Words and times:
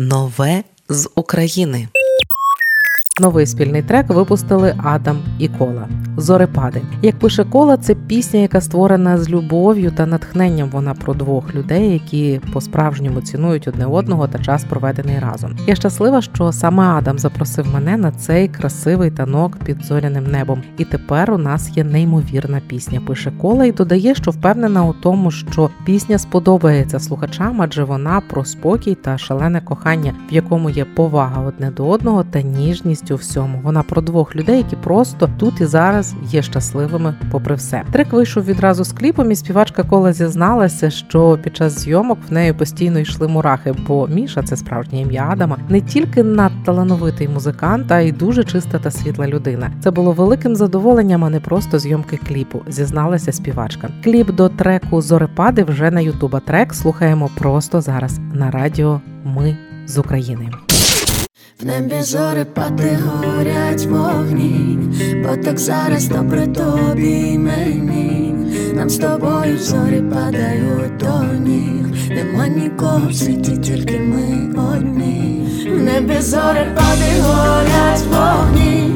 Нове 0.00 0.64
з 0.88 1.08
України. 1.14 1.88
Новий 3.20 3.46
спільний 3.46 3.82
трек 3.82 4.08
випустили 4.08 4.74
Адам 4.84 5.22
і 5.38 5.48
Кола. 5.48 5.88
Зорепади. 6.18 6.82
Як 7.02 7.18
пише 7.18 7.44
кола, 7.44 7.76
це 7.76 7.94
пісня, 7.94 8.40
яка 8.40 8.60
створена 8.60 9.18
з 9.18 9.30
любов'ю 9.30 9.90
та 9.90 10.06
натхненням. 10.06 10.68
Вона 10.70 10.94
про 10.94 11.14
двох 11.14 11.54
людей, 11.54 11.92
які 11.92 12.40
по-справжньому 12.52 13.20
цінують 13.20 13.68
одне 13.68 13.86
одного 13.86 14.28
та 14.28 14.38
час 14.38 14.64
проведений 14.64 15.18
разом. 15.18 15.56
Я 15.66 15.74
щаслива, 15.74 16.22
що 16.22 16.52
саме 16.52 16.84
Адам 16.84 17.18
запросив 17.18 17.66
мене 17.74 17.96
на 17.96 18.12
цей 18.12 18.48
красивий 18.48 19.10
танок 19.10 19.56
під 19.64 19.84
зоряним 19.84 20.24
небом. 20.26 20.62
І 20.78 20.84
тепер 20.84 21.30
у 21.30 21.38
нас 21.38 21.76
є 21.76 21.84
неймовірна 21.84 22.60
пісня. 22.66 23.00
Пише 23.06 23.32
кола 23.40 23.64
і 23.64 23.72
додає, 23.72 24.14
що 24.14 24.30
впевнена 24.30 24.84
у 24.84 24.92
тому, 24.92 25.30
що 25.30 25.70
пісня 25.84 26.18
сподобається 26.18 27.00
слухачам, 27.00 27.62
адже 27.62 27.84
вона 27.84 28.20
про 28.20 28.44
спокій 28.44 28.94
та 28.94 29.18
шалене 29.18 29.60
кохання, 29.60 30.14
в 30.30 30.34
якому 30.34 30.70
є 30.70 30.84
повага 30.84 31.42
одне 31.42 31.70
до 31.70 31.88
одного 31.88 32.24
та 32.24 32.42
ніжність 32.42 33.10
у 33.10 33.16
всьому. 33.16 33.60
Вона 33.62 33.82
про 33.82 34.02
двох 34.02 34.36
людей, 34.36 34.56
які 34.56 34.76
просто 34.76 35.28
тут 35.38 35.60
і 35.60 35.66
зараз 35.66 36.07
є 36.30 36.42
щасливими, 36.42 37.14
попри 37.30 37.54
все. 37.54 37.82
Трек 37.92 38.12
вийшов 38.12 38.44
відразу 38.44 38.84
з 38.84 38.92
кліпом, 38.92 39.30
і 39.30 39.36
співачка 39.36 39.82
кола 39.82 40.12
зізналася, 40.12 40.90
що 40.90 41.38
під 41.42 41.56
час 41.56 41.78
зйомок 41.78 42.18
в 42.28 42.32
неї 42.32 42.52
постійно 42.52 42.98
йшли 42.98 43.28
мурахи, 43.28 43.74
бо 43.86 44.06
Міша 44.06 44.42
це 44.42 44.56
справжнє 44.56 45.00
ім'я 45.00 45.28
Адама, 45.30 45.58
не 45.68 45.80
тільки 45.80 46.22
надталановитий 46.22 47.28
музикант, 47.28 47.92
а 47.92 48.00
й 48.00 48.12
дуже 48.12 48.44
чиста 48.44 48.78
та 48.78 48.90
світла 48.90 49.26
людина. 49.26 49.70
Це 49.80 49.90
було 49.90 50.12
великим 50.12 50.56
задоволенням, 50.56 51.24
а 51.24 51.30
не 51.30 51.40
просто 51.40 51.78
зйомки 51.78 52.18
кліпу. 52.28 52.62
Зізналася 52.68 53.32
співачка. 53.32 53.88
Кліп 54.04 54.30
до 54.30 54.48
треку 54.48 55.00
Зорепади 55.00 55.64
вже 55.64 55.90
на 55.90 56.00
Ютуба. 56.00 56.40
Трек 56.40 56.74
слухаємо 56.74 57.30
просто 57.38 57.80
зараз 57.80 58.20
на 58.34 58.50
радіо. 58.50 59.00
Ми 59.24 59.56
з 59.86 59.98
України. 59.98 60.50
В 61.62 61.66
небі 61.66 62.02
зорепади 62.02 62.98
горять 63.04 63.86
вогні, 63.86 64.78
бо 65.24 65.36
так 65.36 65.58
зараз 65.58 66.08
добре 66.08 66.46
тобі 66.46 67.08
й 67.08 67.38
мені. 67.38 68.34
Нам 68.74 68.90
з 68.90 68.98
тобою 68.98 69.58
зорі 69.58 70.02
падають 70.02 70.96
до 70.96 71.24
ніг. 71.40 71.86
Нема 72.10 72.48
нікого 72.48 73.08
в 73.08 73.14
світі, 73.14 73.56
тільки 73.56 73.98
ми 73.98 74.54
одні. 74.72 75.48
В 75.66 75.82
небі 75.82 76.20
зорепади 76.20 77.20
горять 77.22 78.04
вогні, 78.10 78.92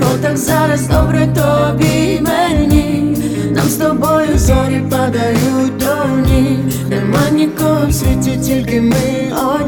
бо 0.00 0.06
так 0.22 0.36
зараз 0.36 0.88
добре 0.88 1.26
тобі 1.26 1.84
й 1.86 2.20
мені. 2.20 3.16
Нам 3.50 3.66
з 3.68 3.76
тобою 3.76 4.38
зорі 4.38 4.82
падають 4.90 5.76
до 5.76 6.30
ніг. 6.30 6.58
Нема 6.88 7.30
нікого 7.32 7.86
в 7.86 7.94
світі, 7.94 8.38
тільки 8.44 8.80
ми 8.80 9.32
одні. 9.54 9.65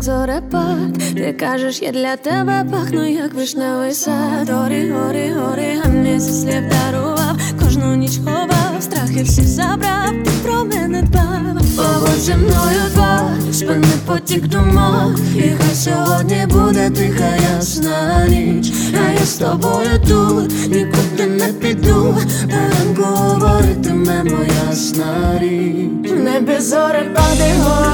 Як 0.00 0.04
зорепад 0.04 1.14
Ти 1.14 1.32
кажеш, 1.32 1.82
я 1.82 1.92
для 1.92 2.16
тебе 2.16 2.64
пахну, 2.70 3.08
як 3.08 3.34
вишневий 3.34 3.92
сад. 3.92 4.50
Горі, 4.50 4.92
горі, 4.92 5.34
горі, 5.36 5.80
а 5.84 5.88
не 5.88 6.20
зі 6.20 6.32
слів 6.32 6.62
дарував. 6.68 7.36
Кожну 7.62 7.96
ніч 7.96 8.18
ховав, 8.24 8.74
страхи 8.80 9.22
всі 9.22 9.42
забрав, 9.42 10.10
ти 10.24 10.30
про 10.44 10.64
мене 10.64 11.02
дбав. 11.02 11.40
Побудь 11.76 12.20
зі 12.20 12.34
мною 12.34 12.80
два, 12.94 13.30
спини 13.52 13.86
потік 14.06 14.46
думок 14.46 15.18
І 15.36 15.42
хай 15.42 15.74
сьогодні 15.74 16.46
буде 16.46 16.90
тиха 16.90 17.36
ясна 17.56 18.26
ніч. 18.28 18.72
А 19.06 19.12
я 19.12 19.26
з 19.26 19.34
тобою 19.34 20.00
тут, 20.08 20.68
нікуди 20.68 21.26
не 21.26 21.52
піду. 21.52 22.16
Ранку 22.42 23.02
говоритиме 23.02 24.24
моя 24.24 24.70
ясна 24.70 25.38
річ. 25.38 26.10
В 26.10 26.24
небі 26.24 26.58
зорепади 26.60 27.52
горять 27.58 27.89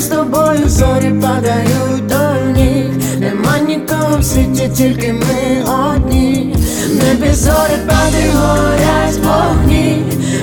з 0.00 0.06
тобою 0.06 0.68
зорі 0.68 1.12
падають 1.22 2.06
до 2.06 2.52
ніг 2.60 2.86
Нема 3.18 3.58
нікого 3.68 4.18
в 4.18 4.24
світі, 4.24 4.70
тільки 4.76 5.12
ми 5.12 5.64
одні. 5.64 6.56
Небі 6.90 7.32
зорепади 7.32 8.30
горять 8.34 9.18
вогні. 9.24 10.02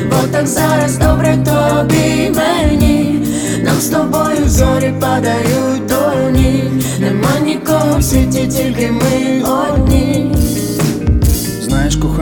Бо 0.09 0.27
так 0.31 0.47
зараз 0.47 0.97
добре 0.97 1.37
тобі 1.37 2.31
мені. 2.35 3.27
Нам 3.63 3.75
з 3.79 3.87
тобою 3.87 4.49
зорі 4.49 4.93
падають 4.99 5.85
до 5.87 6.29
ніг 6.31 6.63
Нема 6.99 7.39
нікого 7.45 7.99
в 7.99 8.03
світі, 8.03 8.47
тільки 8.47 8.91
ми 8.91 9.43
одні 9.43 10.16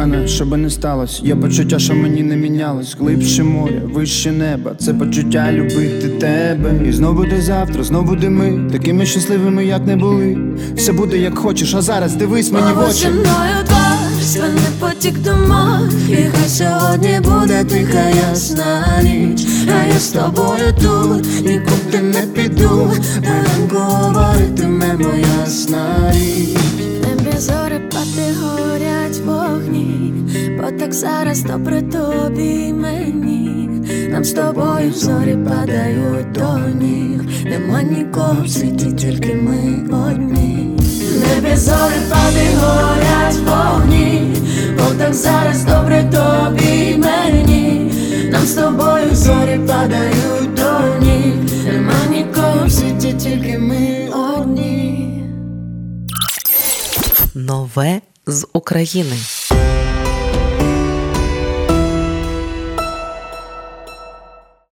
Кохана, 0.05 0.27
що 0.27 0.45
би 0.45 0.57
не 0.57 0.69
сталося, 0.69 1.21
є 1.25 1.35
почуття, 1.35 1.79
що 1.79 1.95
мені 1.95 2.23
не 2.23 2.35
мінялось. 2.35 2.95
Глибше 2.99 3.43
море, 3.43 3.81
вище 3.93 4.31
неба, 4.31 4.71
це 4.77 4.93
почуття 4.93 5.51
любити 5.51 6.09
тебе. 6.09 6.87
І 6.89 6.91
знов 6.91 7.15
буде 7.15 7.41
завтра, 7.41 7.83
знов 7.83 8.05
буде 8.05 8.29
ми, 8.29 8.69
такими 8.71 9.05
щасливими, 9.05 9.65
як 9.65 9.85
не 9.85 9.95
були. 9.95 10.37
Все 10.75 10.91
буде 10.91 11.17
як 11.17 11.37
хочеш, 11.37 11.75
а 11.75 11.81
зараз 11.81 12.15
дивись 12.15 12.51
мені 12.51 12.73
в 12.73 12.79
очі. 12.79 13.07
мною 13.07 13.65
спини 14.25 14.61
потік 14.79 15.21
думок 15.21 15.89
І 16.09 16.15
хай 16.15 16.49
сьогодні 16.49 17.19
буде 17.23 17.63
тиха 17.63 18.09
ясна 18.29 19.01
ніч 19.03 19.47
А 19.67 19.93
я 19.93 19.99
з 19.99 20.07
тобою 20.07 20.73
тут, 20.81 21.45
нікуди 21.45 22.01
не 22.01 22.21
піду 22.21 22.91
ранку 23.23 23.77
говоритиме 23.77 24.93
моя 24.97 25.25
ясна 25.41 26.11
річ 26.11 26.24
зараз 30.95 31.43
добре 31.43 31.81
тобі 31.81 32.73
мені. 32.73 33.69
Нам 34.09 34.23
з 34.23 34.33
тобою 34.33 34.93
зорі 34.93 35.37
падають 35.49 36.31
до 36.31 36.59
ніг. 36.59 37.21
Нема 37.45 37.81
нікого 37.81 38.43
в 38.43 38.49
світі, 38.49 38.91
тільки 38.91 39.35
ми 39.35 39.89
одні. 39.97 40.77
Небі 41.19 41.55
зорепади 41.55 42.47
горять 42.59 43.39
вогні. 43.45 44.35
Бо 44.77 44.83
так 44.97 45.13
зараз 45.13 45.63
добре 45.63 46.03
тобі 46.03 46.97
мені. 46.97 47.91
Нам 48.31 48.45
з 48.45 48.53
тобою 48.53 49.15
зорі 49.15 49.59
падають 49.67 50.53
до 50.53 51.05
ніг. 51.05 51.33
Нема 51.65 52.05
нікого 52.11 52.65
в 52.65 52.71
світі, 52.71 53.13
тільки 53.13 53.59
ми 53.59 54.09
одні. 54.13 55.23
Нове 57.33 58.01
з 58.27 58.47
України. 58.53 59.15